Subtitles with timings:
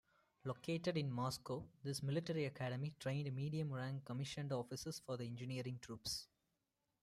[0.45, 6.25] Located in Moscow, this military academy trained medium-rank commissioned officers for the Engineering Troops.